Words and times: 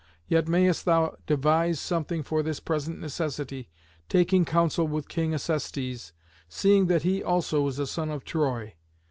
Yet 0.27 0.47
mayest 0.47 0.85
thou 0.85 1.15
devise 1.27 1.79
something 1.79 2.23
for 2.23 2.41
this 2.41 2.59
present 2.59 2.99
necessity, 2.99 3.69
taking 4.09 4.45
counsel 4.45 4.87
with 4.87 5.07
King 5.07 5.31
Acestes, 5.35 6.11
seeing 6.49 6.87
that 6.87 7.03
he 7.03 7.23
also 7.23 7.67
is 7.67 7.77
a 7.77 7.85
son 7.85 8.09
of 8.09 8.25
Troy. 8.25 8.73